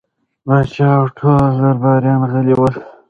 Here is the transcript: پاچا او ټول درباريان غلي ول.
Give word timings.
پاچا 0.45 0.89
او 0.99 1.05
ټول 1.17 1.45
درباريان 1.61 2.21
غلي 2.31 2.53
ول. 2.59 2.75